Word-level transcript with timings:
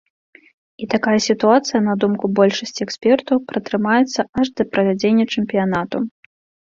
І 0.83 0.87
такая 0.93 1.17
сітуацыя, 1.25 1.81
на 1.89 1.93
думку 2.03 2.25
большасці 2.41 2.81
экспертаў, 2.87 3.35
пратрымаецца 3.51 4.21
аж 4.41 4.47
да 4.59 4.63
правядзення 4.75 5.25
чэмпіянату. 5.39 5.97